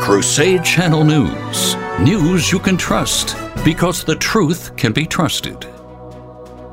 Crusade 0.00 0.62
Channel 0.62 1.02
News. 1.02 1.74
News 2.00 2.52
you 2.52 2.60
can 2.60 2.76
trust 2.76 3.36
because 3.64 4.04
the 4.04 4.14
truth 4.14 4.76
can 4.76 4.92
be 4.92 5.04
trusted. 5.04 5.64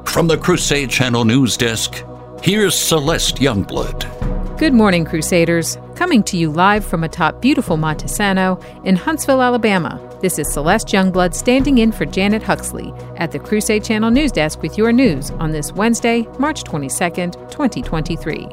From 0.06 0.28
the 0.28 0.38
Crusade 0.38 0.92
Channel 0.92 1.26
News 1.26 1.58
Desk, 1.58 2.04
here's 2.44 2.76
Celeste 2.76 3.38
Youngblood. 3.38 4.60
Good 4.60 4.74
morning, 4.74 5.04
Crusaders. 5.04 5.78
Coming 5.96 6.22
to 6.24 6.38
you 6.38 6.52
live 6.52 6.86
from 6.86 7.04
atop 7.04 7.42
beautiful 7.42 7.76
Monte 7.76 8.08
Sano 8.08 8.60
in 8.84 8.96
Huntsville, 8.96 9.42
Alabama. 9.42 10.00
This 10.22 10.38
is 10.38 10.52
Celeste 10.52 10.90
Youngblood 10.90 11.34
standing 11.34 11.80
in 11.80 11.92
for 11.92 12.06
Janet 12.06 12.44
Huxley 12.44 12.94
at 13.18 13.32
the 13.32 13.40
Crusade 13.40 13.84
Channel 13.84 14.12
News 14.12 14.32
Desk 14.32 14.62
with 14.62 14.78
your 14.78 14.92
news 14.92 15.32
on 15.32 15.52
this 15.52 15.72
Wednesday, 15.72 16.28
March 16.38 16.64
22nd, 16.64 17.34
2023. 17.50 18.48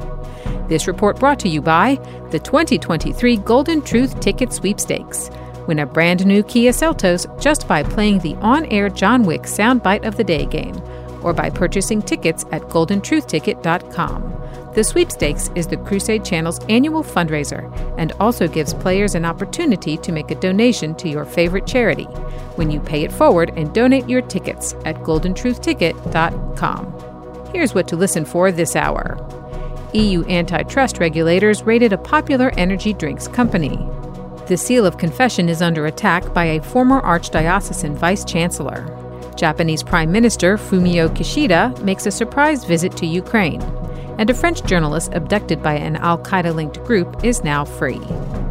This 0.71 0.87
report 0.87 1.19
brought 1.19 1.37
to 1.41 1.49
you 1.49 1.61
by 1.61 1.95
the 2.29 2.39
2023 2.39 3.35
Golden 3.39 3.81
Truth 3.81 4.21
Ticket 4.21 4.53
Sweepstakes. 4.53 5.29
Win 5.67 5.79
a 5.79 5.85
brand 5.85 6.25
new 6.25 6.43
Kia 6.43 6.71
Seltos 6.71 7.27
just 7.41 7.67
by 7.67 7.83
playing 7.83 8.19
the 8.19 8.35
on 8.35 8.65
air 8.67 8.87
John 8.87 9.23
Wick 9.23 9.41
Soundbite 9.41 10.07
of 10.07 10.15
the 10.15 10.23
Day 10.23 10.45
game 10.45 10.81
or 11.23 11.33
by 11.33 11.49
purchasing 11.49 12.01
tickets 12.01 12.45
at 12.53 12.61
goldentruthticket.com. 12.61 14.73
The 14.73 14.83
sweepstakes 14.85 15.51
is 15.55 15.67
the 15.67 15.75
Crusade 15.75 16.23
Channel's 16.23 16.63
annual 16.69 17.03
fundraiser 17.03 17.69
and 17.97 18.13
also 18.21 18.47
gives 18.47 18.73
players 18.73 19.13
an 19.13 19.25
opportunity 19.25 19.97
to 19.97 20.13
make 20.13 20.31
a 20.31 20.35
donation 20.35 20.95
to 20.95 21.09
your 21.09 21.25
favorite 21.25 21.67
charity 21.67 22.05
when 22.55 22.71
you 22.71 22.79
pay 22.79 23.03
it 23.03 23.11
forward 23.11 23.51
and 23.57 23.73
donate 23.73 24.07
your 24.07 24.21
tickets 24.21 24.73
at 24.85 24.95
goldentruthticket.com. 25.03 27.51
Here's 27.51 27.75
what 27.75 27.89
to 27.89 27.97
listen 27.97 28.23
for 28.23 28.53
this 28.53 28.77
hour. 28.77 29.40
EU 29.93 30.23
antitrust 30.25 30.99
regulators 30.99 31.63
raided 31.63 31.91
a 31.91 31.97
popular 31.97 32.51
energy 32.57 32.93
drinks 32.93 33.27
company. 33.27 33.77
The 34.47 34.57
seal 34.57 34.85
of 34.85 34.97
confession 34.97 35.49
is 35.49 35.61
under 35.61 35.85
attack 35.85 36.33
by 36.33 36.45
a 36.45 36.61
former 36.61 37.01
archdiocesan 37.01 37.95
vice 37.95 38.23
chancellor. 38.23 38.85
Japanese 39.35 39.83
Prime 39.83 40.11
Minister 40.11 40.57
Fumio 40.57 41.09
Kishida 41.09 41.81
makes 41.83 42.05
a 42.05 42.11
surprise 42.11 42.63
visit 42.63 42.95
to 42.97 43.05
Ukraine. 43.05 43.61
And 44.17 44.29
a 44.29 44.33
French 44.33 44.63
journalist 44.65 45.11
abducted 45.13 45.63
by 45.63 45.73
an 45.73 45.95
Al 45.97 46.17
Qaeda 46.17 46.53
linked 46.53 46.83
group 46.83 47.23
is 47.23 47.43
now 47.43 47.65
free. 47.65 48.01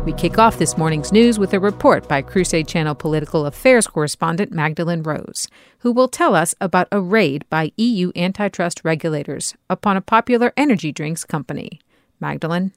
We 0.06 0.14
kick 0.14 0.38
off 0.38 0.58
this 0.58 0.78
morning's 0.78 1.12
news 1.12 1.38
with 1.38 1.52
a 1.52 1.60
report 1.60 2.08
by 2.08 2.22
Crusade 2.22 2.66
Channel 2.66 2.94
political 2.94 3.44
affairs 3.44 3.86
correspondent 3.86 4.50
Magdalene 4.50 5.02
Rose, 5.02 5.46
who 5.80 5.92
will 5.92 6.08
tell 6.08 6.34
us 6.34 6.54
about 6.58 6.88
a 6.90 7.02
raid 7.02 7.44
by 7.50 7.72
EU 7.76 8.10
antitrust 8.16 8.80
regulators 8.82 9.54
upon 9.68 9.98
a 9.98 10.00
popular 10.00 10.54
energy 10.56 10.90
drinks 10.90 11.24
company. 11.24 11.80
Magdalene? 12.18 12.72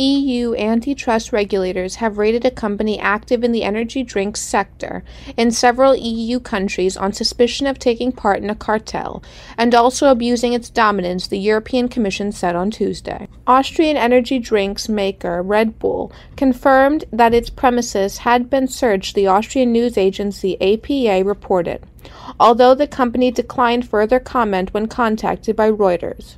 EU 0.00 0.54
antitrust 0.54 1.32
regulators 1.32 1.96
have 1.96 2.18
raided 2.18 2.44
a 2.44 2.52
company 2.52 3.00
active 3.00 3.42
in 3.42 3.50
the 3.50 3.64
energy 3.64 4.04
drinks 4.04 4.40
sector 4.40 5.02
in 5.36 5.50
several 5.50 5.96
EU 5.96 6.38
countries 6.38 6.96
on 6.96 7.12
suspicion 7.12 7.66
of 7.66 7.80
taking 7.80 8.12
part 8.12 8.40
in 8.40 8.48
a 8.48 8.54
cartel 8.54 9.20
and 9.56 9.74
also 9.74 10.08
abusing 10.08 10.52
its 10.52 10.70
dominance, 10.70 11.26
the 11.26 11.38
European 11.38 11.88
Commission 11.88 12.30
said 12.30 12.54
on 12.54 12.70
Tuesday. 12.70 13.26
Austrian 13.44 13.96
energy 13.96 14.38
drinks 14.38 14.88
maker 14.88 15.42
Red 15.42 15.80
Bull 15.80 16.12
confirmed 16.36 17.04
that 17.12 17.34
its 17.34 17.50
premises 17.50 18.18
had 18.18 18.48
been 18.48 18.68
searched, 18.68 19.16
the 19.16 19.26
Austrian 19.26 19.72
news 19.72 19.98
agency 19.98 20.56
APA 20.60 21.24
reported, 21.24 21.84
although 22.38 22.74
the 22.74 22.86
company 22.86 23.32
declined 23.32 23.88
further 23.88 24.20
comment 24.20 24.72
when 24.72 24.86
contacted 24.86 25.56
by 25.56 25.68
Reuters. 25.68 26.36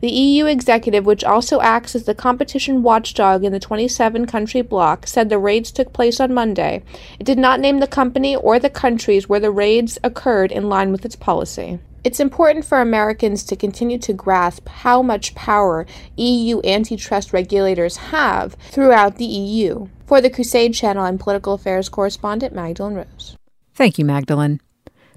The 0.00 0.10
EU 0.10 0.46
executive, 0.46 1.06
which 1.06 1.24
also 1.24 1.60
acts 1.60 1.94
as 1.94 2.04
the 2.04 2.14
competition 2.14 2.82
watchdog 2.82 3.44
in 3.44 3.52
the 3.52 3.60
27 3.60 4.26
country 4.26 4.62
bloc, 4.62 5.06
said 5.06 5.28
the 5.28 5.38
raids 5.38 5.70
took 5.70 5.92
place 5.92 6.20
on 6.20 6.34
Monday. 6.34 6.82
It 7.18 7.24
did 7.24 7.38
not 7.38 7.60
name 7.60 7.78
the 7.78 7.86
company 7.86 8.36
or 8.36 8.58
the 8.58 8.70
countries 8.70 9.28
where 9.28 9.40
the 9.40 9.50
raids 9.50 9.98
occurred 10.02 10.52
in 10.52 10.68
line 10.68 10.92
with 10.92 11.04
its 11.04 11.16
policy. 11.16 11.78
It's 12.04 12.20
important 12.20 12.66
for 12.66 12.82
Americans 12.82 13.44
to 13.44 13.56
continue 13.56 13.98
to 14.00 14.12
grasp 14.12 14.68
how 14.68 15.00
much 15.00 15.34
power 15.34 15.86
EU 16.16 16.60
antitrust 16.62 17.32
regulators 17.32 17.96
have 17.96 18.56
throughout 18.70 19.16
the 19.16 19.24
EU. 19.24 19.88
For 20.04 20.20
the 20.20 20.28
Crusade 20.28 20.74
Channel, 20.74 21.04
I'm 21.04 21.16
political 21.16 21.54
affairs 21.54 21.88
correspondent 21.88 22.54
Magdalene 22.54 22.96
Rose. 22.96 23.38
Thank 23.74 23.98
you, 23.98 24.04
Magdalene. 24.04 24.60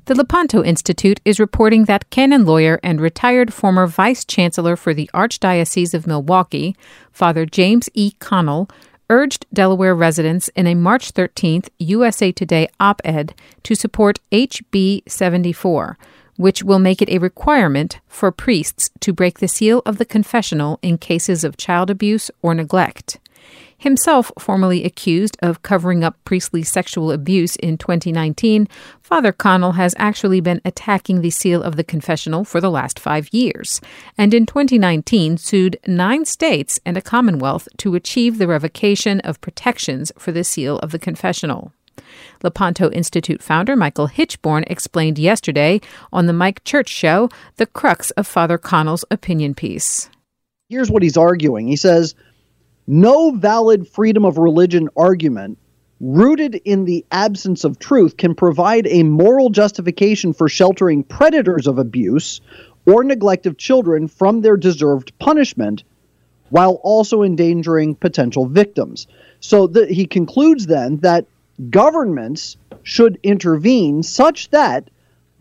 The 0.08 0.16
Lepanto 0.16 0.64
Institute 0.64 1.20
is 1.26 1.38
reporting 1.38 1.84
that 1.84 2.10
canon 2.12 2.46
lawyer 2.46 2.80
and 2.82 3.02
retired 3.02 3.54
former 3.54 3.86
vice 3.88 4.24
chancellor 4.24 4.78
for 4.78 4.94
the 4.94 5.10
Archdiocese 5.14 5.94
of 5.94 6.08
Milwaukee, 6.08 6.78
Father 7.12 7.46
James 7.46 7.90
E. 7.94 8.14
Connell, 8.20 8.70
urged 9.10 9.46
Delaware 9.52 9.94
residents 9.94 10.48
in 10.56 10.66
a 10.66 10.76
March 10.76 11.14
13th 11.14 11.68
USA 11.80 12.32
Today 12.32 12.70
op 12.80 13.02
ed 13.04 13.36
to 13.64 13.76
support 13.76 14.22
HB 14.32 15.02
74, 15.10 15.98
which 16.38 16.64
will 16.64 16.80
make 16.80 17.02
it 17.02 17.10
a 17.10 17.18
requirement 17.18 18.00
for 18.08 18.32
priests 18.32 18.90
to 19.02 19.12
break 19.12 19.40
the 19.40 19.48
seal 19.50 19.82
of 19.86 19.98
the 19.98 20.06
confessional 20.06 20.80
in 20.82 20.98
cases 20.98 21.44
of 21.44 21.58
child 21.58 21.90
abuse 21.90 22.32
or 22.42 22.54
neglect. 22.54 23.20
Himself 23.80 24.32
formally 24.40 24.84
accused 24.84 25.38
of 25.40 25.62
covering 25.62 26.04
up 26.04 26.18
priestly 26.26 26.64
sexual 26.64 27.12
abuse 27.12 27.56
in 27.58 27.78
2019, 27.78 28.68
Father 29.02 29.32
Connell 29.32 29.74
has 29.74 29.94
actually 30.00 30.42
been 30.42 30.62
attacking 30.66 31.22
the 31.22 31.30
seal 31.30 31.62
of 31.62 31.76
the 31.76 31.84
confessional 31.84 32.44
for 32.44 32.60
the 32.60 32.72
last 32.72 33.00
five 33.00 33.32
years, 33.32 33.80
and 34.18 34.34
in 34.34 34.48
2019 34.48 35.38
sued 35.38 35.80
nine 35.86 36.26
states 36.26 36.80
and 36.88 36.98
a 36.98 37.04
commonwealth 37.04 37.68
to 37.78 37.94
achieve 37.94 38.40
the 38.40 38.48
revocation 38.48 39.20
of 39.20 39.40
protections 39.42 40.12
for 40.18 40.32
the 40.32 40.44
seal 40.44 40.80
of 40.80 40.92
the 40.92 41.00
confessional. 41.00 41.72
Lepanto 42.42 42.90
Institute 42.92 43.44
founder 43.44 43.76
Michael 43.76 44.08
Hichborn 44.08 44.64
explained 44.68 45.20
yesterday 45.20 45.82
on 46.12 46.26
the 46.26 46.34
Mike 46.34 46.64
Church 46.64 46.90
Show 46.90 47.30
the 47.58 47.68
crux 47.68 48.10
of 48.12 48.26
Father 48.26 48.58
Connell's 48.58 49.06
opinion 49.12 49.54
piece. 49.54 50.10
Here's 50.70 50.92
what 50.92 51.04
he's 51.04 51.16
arguing. 51.16 51.68
He 51.68 51.78
says, 51.78 52.16
no 52.88 53.32
valid 53.32 53.88
freedom 53.88 54.24
of 54.24 54.38
religion 54.38 54.90
argument 54.96 55.58
rooted 56.00 56.56
in 56.64 56.86
the 56.86 57.06
absence 57.12 57.64
of 57.64 57.80
truth 57.80 58.18
can 58.18 58.34
provide 58.34 58.88
a 58.88 59.04
moral 59.04 59.50
justification 59.50 60.32
for 60.34 60.48
sheltering 60.48 61.04
predators 61.04 61.68
of 61.68 61.80
abuse 61.80 62.40
or 62.86 63.04
neglect 63.04 63.46
of 63.46 63.58
children 63.58 64.08
from 64.08 64.42
their 64.42 64.56
deserved 64.56 65.12
punishment 65.20 65.84
while 66.50 66.80
also 66.84 67.24
endangering 67.24 67.96
potential 67.96 68.46
victims. 68.46 69.08
So 69.42 69.68
the, 69.68 69.86
he 69.88 70.06
concludes 70.06 70.68
then 70.68 70.98
that 70.98 71.26
governments 71.70 72.56
should 72.84 73.20
intervene 73.24 74.04
such 74.04 74.50
that 74.52 74.90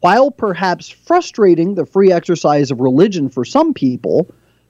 while 0.00 0.30
perhaps 0.30 0.88
frustrating 0.88 1.74
the 1.74 1.86
free 1.86 2.10
exercise 2.10 2.70
of 2.70 2.80
religion 2.80 3.28
for 3.28 3.44
some 3.44 3.72
people, 3.72 4.28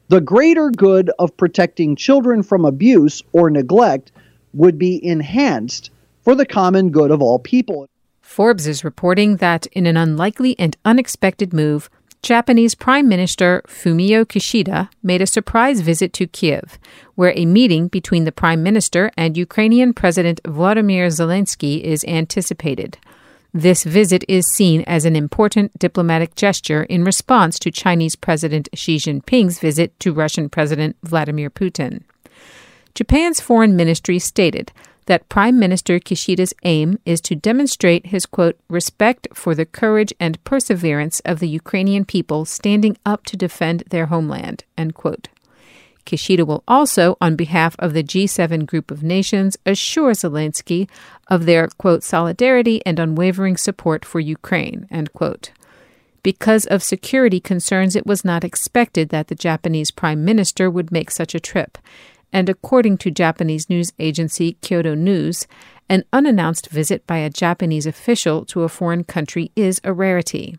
the 0.08 0.20
greater 0.20 0.70
good 0.70 1.10
of 1.18 1.36
protecting 1.36 1.96
children 1.96 2.42
from 2.42 2.64
abuse 2.64 3.22
or 3.32 3.50
neglect 3.50 4.12
would 4.54 4.78
be 4.78 5.04
enhanced 5.04 5.90
for 6.22 6.34
the 6.34 6.46
common 6.46 6.90
good 6.90 7.10
of 7.10 7.20
all 7.20 7.38
people. 7.38 7.88
Forbes 8.20 8.66
is 8.66 8.84
reporting 8.84 9.36
that 9.36 9.66
in 9.66 9.86
an 9.86 9.96
unlikely 9.96 10.58
and 10.58 10.76
unexpected 10.84 11.52
move, 11.52 11.88
Japanese 12.22 12.74
Prime 12.74 13.08
Minister 13.08 13.62
Fumio 13.68 14.24
Kishida 14.24 14.88
made 15.02 15.22
a 15.22 15.26
surprise 15.26 15.80
visit 15.80 16.12
to 16.14 16.26
Kiev, 16.26 16.78
where 17.14 17.32
a 17.36 17.46
meeting 17.46 17.86
between 17.86 18.24
the 18.24 18.32
Prime 18.32 18.62
Minister 18.62 19.12
and 19.16 19.36
Ukrainian 19.36 19.92
President 19.92 20.40
Vladimir 20.44 21.06
Zelensky 21.06 21.80
is 21.80 22.04
anticipated. 22.04 22.98
This 23.56 23.84
visit 23.84 24.22
is 24.28 24.52
seen 24.52 24.84
as 24.86 25.06
an 25.06 25.16
important 25.16 25.78
diplomatic 25.78 26.34
gesture 26.34 26.82
in 26.82 27.04
response 27.04 27.58
to 27.60 27.70
Chinese 27.70 28.14
President 28.14 28.68
Xi 28.74 28.98
Jinping's 28.98 29.60
visit 29.60 29.98
to 30.00 30.12
Russian 30.12 30.50
President 30.50 30.94
Vladimir 31.02 31.48
Putin. 31.48 32.02
Japan's 32.94 33.40
foreign 33.40 33.74
ministry 33.74 34.18
stated 34.18 34.72
that 35.06 35.30
Prime 35.30 35.58
Minister 35.58 35.98
Kishida's 35.98 36.52
aim 36.64 36.98
is 37.06 37.22
to 37.22 37.34
demonstrate 37.34 38.08
his 38.08 38.26
quote 38.26 38.58
respect 38.68 39.26
for 39.32 39.54
the 39.54 39.64
courage 39.64 40.12
and 40.20 40.44
perseverance 40.44 41.20
of 41.20 41.38
the 41.40 41.48
Ukrainian 41.48 42.04
people 42.04 42.44
standing 42.44 42.98
up 43.06 43.24
to 43.24 43.38
defend 43.38 43.84
their 43.88 44.06
homeland 44.06 44.64
end 44.76 44.94
quote. 44.94 45.28
Kishida 46.06 46.46
will 46.46 46.64
also, 46.66 47.16
on 47.20 47.36
behalf 47.36 47.76
of 47.78 47.92
the 47.92 48.02
G7 48.02 48.64
group 48.64 48.90
of 48.90 49.02
nations, 49.02 49.58
assure 49.66 50.12
Zelensky 50.12 50.88
of 51.28 51.44
their, 51.44 51.68
quote, 51.68 52.02
solidarity 52.02 52.80
and 52.86 52.98
unwavering 52.98 53.56
support 53.56 54.04
for 54.04 54.20
Ukraine, 54.20 54.86
end 54.90 55.12
quote. 55.12 55.50
Because 56.22 56.64
of 56.66 56.82
security 56.82 57.40
concerns, 57.40 57.94
it 57.94 58.06
was 58.06 58.24
not 58.24 58.44
expected 58.44 59.10
that 59.10 59.28
the 59.28 59.34
Japanese 59.34 59.90
prime 59.90 60.24
minister 60.24 60.70
would 60.70 60.90
make 60.90 61.10
such 61.10 61.34
a 61.34 61.40
trip. 61.40 61.78
And 62.32 62.48
according 62.48 62.98
to 62.98 63.10
Japanese 63.10 63.68
news 63.68 63.92
agency 63.98 64.56
Kyodo 64.62 64.96
News, 64.96 65.46
an 65.88 66.04
unannounced 66.12 66.68
visit 66.68 67.06
by 67.06 67.18
a 67.18 67.30
Japanese 67.30 67.86
official 67.86 68.44
to 68.46 68.62
a 68.62 68.68
foreign 68.68 69.04
country 69.04 69.52
is 69.54 69.80
a 69.84 69.92
rarity. 69.92 70.58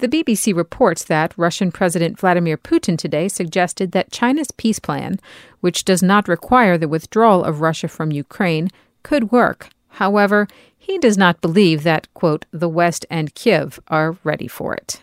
The 0.00 0.08
BBC 0.08 0.56
reports 0.56 1.04
that 1.04 1.34
Russian 1.36 1.70
President 1.70 2.18
Vladimir 2.18 2.56
Putin 2.56 2.96
today 2.96 3.28
suggested 3.28 3.92
that 3.92 4.10
China's 4.10 4.50
peace 4.50 4.78
plan, 4.78 5.20
which 5.60 5.84
does 5.84 6.02
not 6.02 6.26
require 6.26 6.78
the 6.78 6.88
withdrawal 6.88 7.44
of 7.44 7.60
Russia 7.60 7.86
from 7.86 8.10
Ukraine, 8.10 8.70
could 9.02 9.30
work. 9.30 9.68
However, 9.88 10.48
he 10.78 10.96
does 10.96 11.18
not 11.18 11.42
believe 11.42 11.82
that, 11.82 12.08
quote, 12.14 12.46
the 12.50 12.68
West 12.68 13.04
and 13.10 13.34
Kiev 13.34 13.78
are 13.88 14.16
ready 14.24 14.48
for 14.48 14.74
it. 14.74 15.02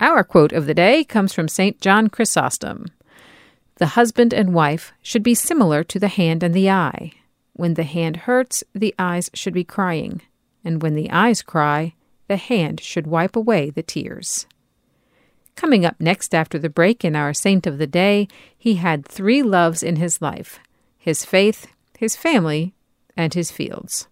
Our 0.00 0.22
quote 0.22 0.52
of 0.52 0.66
the 0.66 0.74
day 0.74 1.02
comes 1.02 1.32
from 1.32 1.48
St. 1.48 1.80
John 1.80 2.08
Chrysostom. 2.08 2.88
The 3.76 3.96
husband 3.96 4.34
and 4.34 4.52
wife 4.52 4.92
should 5.00 5.22
be 5.22 5.34
similar 5.34 5.82
to 5.84 5.98
the 5.98 6.08
hand 6.08 6.42
and 6.42 6.52
the 6.52 6.68
eye. 6.68 7.12
When 7.54 7.72
the 7.72 7.84
hand 7.84 8.18
hurts, 8.28 8.62
the 8.74 8.94
eyes 8.98 9.30
should 9.32 9.54
be 9.54 9.64
crying, 9.64 10.20
and 10.62 10.82
when 10.82 10.94
the 10.94 11.10
eyes 11.10 11.40
cry, 11.40 11.94
the 12.32 12.36
hand 12.38 12.80
should 12.80 13.06
wipe 13.06 13.36
away 13.36 13.68
the 13.68 13.82
tears. 13.82 14.46
Coming 15.54 15.84
up 15.84 15.96
next 16.00 16.34
after 16.34 16.58
the 16.58 16.70
break 16.70 17.04
in 17.04 17.14
our 17.14 17.34
saint 17.34 17.66
of 17.66 17.76
the 17.76 17.86
day, 17.86 18.26
he 18.56 18.76
had 18.76 19.06
three 19.06 19.42
loves 19.42 19.82
in 19.82 19.96
his 19.96 20.22
life 20.22 20.58
his 20.96 21.26
faith, 21.26 21.66
his 21.98 22.16
family, 22.16 22.72
and 23.18 23.34
his 23.34 23.50
fields. 23.50 24.08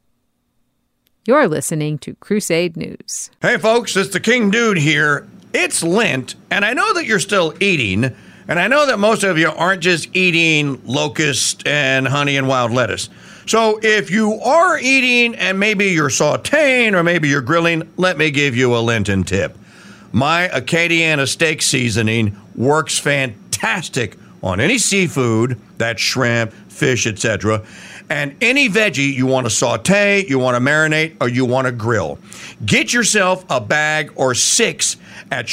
You're 1.26 1.49
listening 1.49 1.96
to 2.00 2.14
Crusade 2.17 2.76
News. 2.76 3.31
Hey, 3.40 3.56
folks, 3.56 3.96
it's 3.96 4.12
the 4.12 4.20
King 4.20 4.50
Dude 4.50 4.76
here. 4.76 5.26
It's 5.55 5.82
Lent, 5.82 6.34
and 6.50 6.62
I 6.62 6.75
know 6.75 6.93
that 6.93 7.06
you're 7.06 7.20
still 7.20 7.55
eating, 7.58 8.14
and 8.48 8.58
I 8.58 8.69
know 8.69 8.87
that 8.87 8.98
most 8.98 9.22
of 9.22 9.38
you 9.38 9.48
aren't 9.48 9.82
just 9.82 10.14
eating 10.14 10.81
locust 10.84 11.66
and 11.66 12.06
honey 12.06 12.37
and 12.37 12.48
wild 12.48 12.72
lettuce. 12.72 13.08
So 13.46 13.81
if 13.82 14.10
you 14.10 14.34
are 14.34 14.78
eating 14.78 15.34
and 15.34 15.58
maybe 15.58 15.87
you're 15.87 16.08
sauteing 16.08 16.92
or 16.92 17.02
maybe 17.02 17.28
you're 17.28 17.40
grilling, 17.40 17.90
let 17.96 18.16
me 18.16 18.31
give 18.31 18.54
you 18.54 18.76
a 18.76 18.78
Lenten 18.78 19.25
tip. 19.25 19.56
My 20.12 20.48
Acadiana 20.48 21.28
steak 21.28 21.62
seasoning 21.62 22.37
works 22.54 22.98
fantastic 22.98 24.16
on 24.43 24.60
any 24.60 24.78
seafood, 24.78 25.60
that's 25.78 26.00
shrimp, 26.00 26.52
fish, 26.52 27.06
etc., 27.06 27.62
and 28.08 28.34
any 28.40 28.69
veggie 28.69 29.14
you 29.14 29.26
want 29.26 29.46
to 29.46 29.50
saute, 29.50 30.25
you 30.26 30.38
want 30.38 30.56
to 30.56 30.60
marinate, 30.60 31.16
or 31.20 31.28
you 31.28 31.44
want 31.44 31.66
to 31.66 31.72
grill. 31.72 32.19
Get 32.64 32.93
yourself 32.93 33.44
a 33.48 33.60
bag 33.60 34.12
or 34.16 34.34
six 34.34 34.96
at 35.31 35.48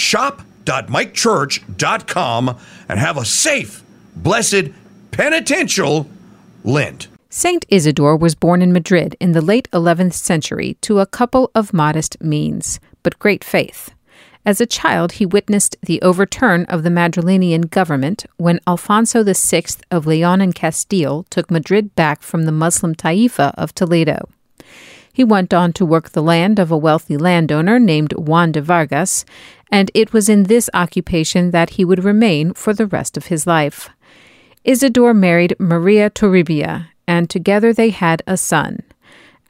shop.mikechurch.com 0.68 2.58
and 2.90 3.00
have 3.00 3.18
a 3.18 3.26
safe, 3.26 3.84
blessed, 4.16 4.66
penitential 5.12 6.10
Lent. 6.64 7.08
Saint 7.30 7.66
Isidore 7.70 8.18
was 8.18 8.36
born 8.36 8.62
in 8.62 8.74
Madrid 8.74 9.16
in 9.20 9.32
the 9.32 9.42
late 9.42 9.70
11th 9.72 10.14
century 10.14 10.78
to 10.82 11.00
a 11.00 11.06
couple 11.06 11.52
of 11.56 11.74
modest 11.74 12.22
means, 12.22 12.80
but 13.04 13.18
great 13.20 13.44
faith. 13.44 13.92
As 14.46 14.60
a 14.60 14.66
child, 14.66 15.14
he 15.14 15.26
witnessed 15.26 15.78
the 15.82 16.02
overturn 16.02 16.66
of 16.66 16.84
the 16.84 16.90
Madrilenian 16.90 17.70
government 17.70 18.26
when 18.38 18.60
Alfonso 18.68 19.24
VI 19.24 19.64
of 19.92 20.06
Leon 20.06 20.42
and 20.42 20.56
Castile 20.56 21.26
took 21.30 21.50
Madrid 21.52 21.96
back 21.96 22.22
from 22.22 22.44
the 22.44 22.52
Muslim 22.52 22.96
Taifa 22.96 23.54
of 23.58 23.74
Toledo. 23.74 24.30
He 25.18 25.24
went 25.24 25.52
on 25.52 25.74
to 25.74 25.84
work 25.86 26.10
the 26.10 26.22
land 26.22 26.60
of 26.60 26.70
a 26.70 26.78
wealthy 26.78 27.18
landowner 27.18 27.80
named 27.80 28.14
Juan 28.14 28.52
de 28.52 28.62
Vargas, 28.62 29.26
and 29.72 29.92
it 29.94 30.14
was 30.14 30.30
in 30.30 30.44
this 30.44 30.70
occupation 30.74 31.52
that 31.52 31.72
he 31.72 31.86
would 31.86 32.04
remain 32.04 32.54
for 32.54 32.74
the 32.74 32.88
rest 32.88 33.18
of 33.18 33.28
his 33.28 33.46
life. 33.46 33.90
Isidore 34.64 35.14
married 35.14 35.56
Maria 35.60 36.10
Toribia, 36.10 36.88
and 37.08 37.30
together 37.30 37.74
they 37.74 37.90
had 37.90 38.22
a 38.28 38.38
son. 38.38 38.84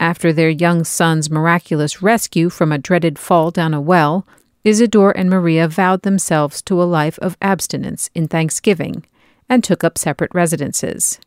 After 0.00 0.32
their 0.32 0.50
young 0.50 0.84
son's 0.84 1.30
miraculous 1.30 2.02
rescue 2.02 2.50
from 2.50 2.70
a 2.70 2.78
dreaded 2.78 3.18
fall 3.18 3.50
down 3.50 3.74
a 3.74 3.80
well, 3.80 4.26
Isidore 4.64 5.16
and 5.16 5.28
Maria 5.30 5.66
vowed 5.66 6.02
themselves 6.02 6.62
to 6.62 6.80
a 6.80 6.84
life 6.84 7.18
of 7.20 7.36
abstinence 7.40 8.10
in 8.14 8.28
thanksgiving 8.28 9.04
and 9.48 9.64
took 9.64 9.82
up 9.82 9.98
separate 9.98 10.34
residences. 10.34 11.18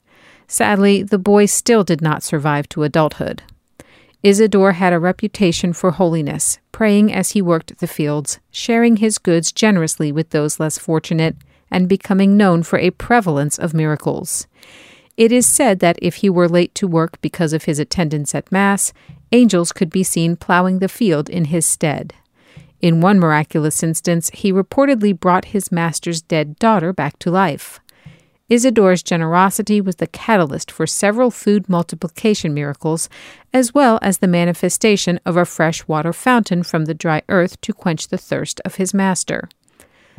Sadly, 0.48 1.02
the 1.02 1.18
boy 1.18 1.46
still 1.46 1.84
did 1.84 2.02
not 2.02 2.24
survive 2.24 2.70
to 2.70 2.84
adulthood. 2.84 3.44
Isidore 4.24 4.74
had 4.74 4.94
a 4.94 5.00
reputation 5.00 5.74
for 5.74 5.92
holiness, 5.92 6.60
praying 6.72 7.12
as 7.12 7.32
he 7.32 7.42
worked 7.42 7.80
the 7.80 7.88
fields, 7.88 8.40
sharing 8.52 8.98
his 8.98 9.18
goods 9.18 9.52
generously 9.52 10.12
with 10.12 10.30
those 10.30 10.60
less 10.60 10.78
fortunate, 10.78 11.36
and 11.72 11.90
becoming 11.90 12.38
known 12.38 12.62
for 12.62 12.78
a 12.78 12.92
prevalence 12.92 13.58
of 13.58 13.74
miracles. 13.74 14.46
It 15.18 15.32
is 15.32 15.48
said 15.48 15.80
that 15.80 16.00
if 16.02 16.16
he 16.16 16.30
were 16.30 16.48
late 16.48 16.74
to 16.76 16.88
work 16.88 17.20
because 17.22 17.52
of 17.54 17.64
his 17.64 17.80
attendance 17.80 18.36
at 18.36 18.52
Mass, 18.52 18.94
angels 19.32 19.72
could 19.72 19.90
be 19.90 20.04
seen 20.04 20.36
plowing 20.36 20.80
the 20.80 20.88
field 20.88 21.30
in 21.30 21.46
his 21.46 21.66
stead. 21.66 22.14
In 22.80 23.02
one 23.02 23.20
miraculous 23.20 23.84
instance, 23.84 24.30
he 24.34 24.52
reportedly 24.52 25.20
brought 25.20 25.46
his 25.46 25.72
master's 25.72 26.22
dead 26.22 26.58
daughter 26.58 26.94
back 26.94 27.20
to 27.20 27.30
life. 27.30 27.80
Isidore's 28.52 29.02
generosity 29.02 29.80
was 29.80 29.96
the 29.96 30.08
catalyst 30.08 30.72
for 30.72 30.86
several 30.86 31.32
food 31.32 31.70
multiplication 31.70 32.54
miracles, 32.54 33.08
as 33.54 33.74
well 33.74 33.98
as 34.02 34.18
the 34.18 34.28
manifestation 34.28 35.22
of 35.26 35.38
a 35.38 35.46
fresh 35.46 35.88
water 35.88 36.12
fountain 36.12 36.62
from 36.62 36.84
the 36.84 36.94
dry 36.94 37.22
earth 37.30 37.62
to 37.62 37.72
quench 37.72 38.10
the 38.10 38.18
thirst 38.18 38.60
of 38.66 38.76
his 38.76 38.94
master. 38.94 39.48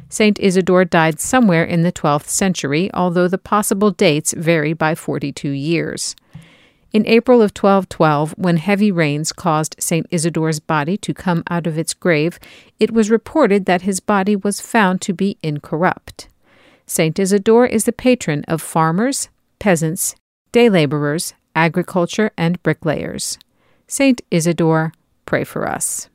Saint 0.09 0.41
Isidore 0.41 0.87
died 0.87 1.21
somewhere 1.21 1.63
in 1.63 1.83
the 1.83 1.93
12th 1.93 2.29
century, 2.29 2.91
although 2.95 3.29
the 3.29 3.37
possible 3.37 3.91
dates 3.91 4.33
vary 4.33 4.73
by 4.73 4.95
42 4.95 5.51
years. 5.51 6.17
In 6.91 7.07
April 7.07 7.43
of 7.43 7.51
1212, 7.51 8.33
when 8.39 8.57
heavy 8.57 8.91
rains 8.91 9.31
caused 9.35 9.77
St. 9.79 10.07
Isidore's 10.11 10.59
body 10.59 10.97
to 10.97 11.13
come 11.13 11.43
out 11.51 11.67
of 11.67 11.77
its 11.77 11.93
grave, 11.93 12.39
it 12.81 12.93
was 12.93 13.11
reported 13.11 13.67
that 13.67 13.83
his 13.83 14.01
body 14.01 14.37
was 14.37 14.63
found 14.63 15.03
to 15.03 15.13
be 15.13 15.37
incorrupt. 15.43 16.29
St. 16.93 17.19
Isidore 17.19 17.65
is 17.65 17.85
the 17.85 17.91
patron 18.07 18.45
of 18.47 18.61
farmers, 18.61 19.31
peasants, 19.59 20.15
day 20.53 20.69
laborers, 20.69 21.33
agriculture, 21.57 22.33
and 22.37 22.63
bricklayers. 22.63 23.39
St. 23.87 24.21
Isidore, 24.31 24.93
pray 25.25 25.43
for 25.43 25.67
us. 25.67 26.11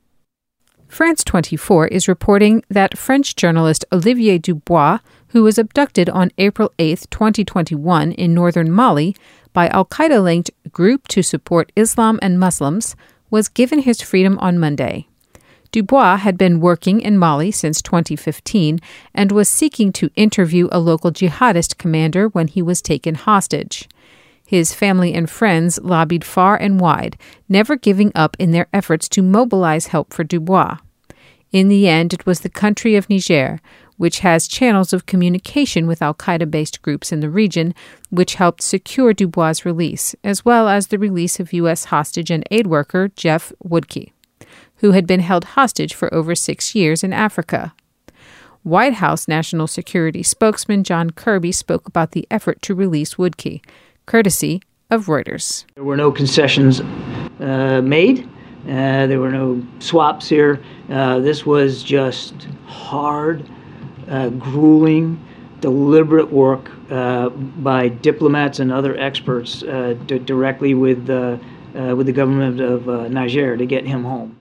France 0.88 1.24
24 1.24 1.88
is 1.88 2.08
reporting 2.08 2.64
that 2.70 2.96
French 2.96 3.36
journalist 3.36 3.86
Olivier 3.92 4.38
Dubois, 4.38 5.00
who 5.30 5.42
was 5.42 5.58
abducted 5.58 6.12
on 6.12 6.30
April 6.38 6.72
8, 6.78 7.08
2021, 7.10 8.12
in 8.12 8.36
northern 8.36 8.72
Mali 8.72 9.16
by 9.54 9.70
Al 9.70 9.86
Qaeda 9.86 10.22
linked 10.22 10.52
Group 10.72 11.08
to 11.08 11.24
Support 11.24 11.72
Islam 11.76 12.20
and 12.22 12.40
Muslims, 12.40 12.96
was 13.32 13.50
given 13.50 13.80
his 13.80 14.04
freedom 14.04 14.38
on 14.38 14.60
Monday. 14.60 15.08
Dubois 15.78 16.18
had 16.18 16.40
been 16.40 16.60
working 16.60 17.02
in 17.02 17.20
Mali 17.20 17.52
since 17.52 17.84
2015 17.84 18.80
and 19.14 19.32
was 19.32 19.48
seeking 19.48 19.92
to 19.92 20.10
interview 20.16 20.68
a 20.72 20.80
local 20.80 21.12
jihadist 21.12 21.78
commander 21.78 22.30
when 22.30 22.48
he 22.48 22.64
was 22.64 22.82
taken 22.82 23.14
hostage. 23.14 23.88
His 24.44 24.74
family 24.74 25.14
and 25.14 25.30
friends 25.30 25.78
lobbied 25.84 26.26
far 26.26 26.56
and 26.56 26.80
wide, 26.80 27.16
never 27.48 27.76
giving 27.76 28.12
up 28.16 28.36
in 28.40 28.54
their 28.54 28.66
efforts 28.74 29.08
to 29.10 29.22
mobilize 29.22 29.94
help 29.94 30.16
for 30.16 30.24
Dubois. 30.24 30.78
In 31.52 31.68
the 31.68 31.88
end, 31.88 32.12
it 32.12 32.26
was 32.26 32.40
the 32.40 32.50
country 32.50 32.96
of 32.96 33.08
Niger, 33.08 33.60
which 33.98 34.22
has 34.22 34.48
channels 34.48 34.94
of 34.94 35.06
communication 35.06 35.86
with 35.86 36.02
Al 36.02 36.16
Qaeda 36.16 36.50
based 36.50 36.82
groups 36.82 37.12
in 37.12 37.20
the 37.20 37.30
region, 37.30 37.76
which 38.10 38.34
helped 38.34 38.64
secure 38.64 39.14
Dubois' 39.14 39.64
release, 39.64 40.16
as 40.24 40.44
well 40.44 40.68
as 40.68 40.88
the 40.88 40.98
release 40.98 41.40
of 41.40 41.54
U.S. 41.54 41.86
hostage 41.86 42.32
and 42.32 42.44
aid 42.50 42.66
worker 42.66 43.10
Jeff 43.10 43.54
Woodke, 43.64 44.12
who 44.78 44.92
had 44.92 45.08
been 45.08 45.20
held 45.20 45.44
hostage 45.44 45.94
for 45.94 46.14
over 46.14 46.36
six 46.36 46.76
years 46.76 47.04
in 47.04 47.14
Africa. 47.14 47.74
White 48.64 48.96
House 48.96 49.28
National 49.28 49.68
Security 49.68 50.24
spokesman 50.24 50.84
John 50.84 51.12
Kirby 51.12 51.52
spoke 51.52 51.88
about 51.88 52.12
the 52.12 52.28
effort 52.30 52.62
to 52.64 52.76
release 52.76 53.18
Woodke 53.18 53.62
courtesy 54.06 54.62
of 54.90 55.06
Reuters. 55.06 55.66
There 55.76 55.84
were 55.84 55.98
no 55.98 56.12
concessions 56.12 56.82
uh, 57.40 57.82
made. 57.84 58.28
Uh, 58.68 59.08
there 59.08 59.20
were 59.20 59.32
no 59.32 59.66
swaps 59.80 60.28
here. 60.28 60.62
Uh, 60.90 61.20
this 61.20 61.46
was 61.46 61.84
just 61.84 62.34
hard, 62.66 63.50
uh, 64.10 64.30
grueling, 64.30 65.24
deliberate 65.62 66.32
work 66.32 66.70
uh, 66.92 67.30
by 67.30 67.88
diplomats 67.88 68.60
and 68.60 68.72
other 68.72 68.98
experts 68.98 69.64
uh, 69.64 69.96
d- 70.06 70.20
directly 70.20 70.74
with, 70.74 71.08
with 71.08 72.06
the 72.06 72.14
government 72.14 72.60
of 72.60 73.12
Niger 73.12 73.56
to 73.56 73.66
get 73.66 73.86
him 73.86 74.04
home. 74.04 74.37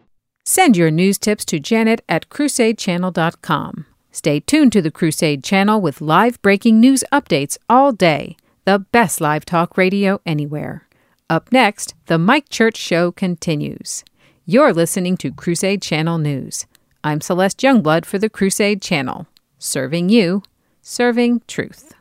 Send 0.48 0.76
your 0.76 0.92
news 0.92 1.18
tips 1.18 1.44
to 1.46 1.58
Janet 1.58 2.02
at 2.08 2.28
crusadechannel.com. 2.28 3.84
Stay 4.12 4.38
tuned 4.38 4.70
to 4.74 4.80
the 4.80 4.92
Crusade 4.92 5.42
Channel 5.42 5.80
with 5.80 6.00
live 6.00 6.40
breaking 6.40 6.78
news 6.78 7.02
updates 7.12 7.58
all 7.68 7.90
day 7.90 8.36
the 8.64 8.78
best 8.78 9.20
live 9.20 9.44
talk 9.44 9.76
radio 9.76 10.20
anywhere. 10.24 10.86
Up 11.28 11.50
next, 11.50 11.94
the 12.06 12.16
Mike 12.16 12.48
Church 12.48 12.76
Show 12.76 13.10
continues. 13.10 14.04
You're 14.44 14.72
listening 14.72 15.16
to 15.16 15.32
Crusade 15.32 15.82
Channel 15.82 16.18
News. 16.18 16.66
I'm 17.02 17.20
Celeste 17.20 17.58
Youngblood 17.58 18.04
for 18.04 18.18
the 18.18 18.30
Crusade 18.30 18.80
Channel, 18.80 19.26
serving 19.58 20.10
you, 20.10 20.44
serving 20.80 21.42
truth. 21.48 21.96